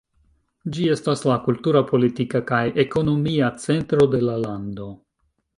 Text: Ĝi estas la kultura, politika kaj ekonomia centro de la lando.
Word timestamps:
Ĝi 0.77 0.87
estas 0.93 1.21
la 1.31 1.35
kultura, 1.43 1.83
politika 1.93 2.43
kaj 2.53 2.63
ekonomia 2.87 3.53
centro 3.67 4.11
de 4.15 4.27
la 4.31 4.43
lando. 4.49 4.93